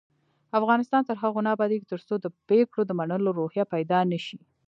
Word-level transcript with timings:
افغانستان 0.59 1.01
تر 1.05 1.15
هغو 1.23 1.39
نه 1.45 1.49
ابادیږي، 1.55 1.85
ترڅو 1.93 2.15
د 2.19 2.25
پریکړو 2.47 2.81
د 2.85 2.91
منلو 2.99 3.31
روحیه 3.39 3.65
پیدا 3.73 3.99
نشي. 4.11 4.39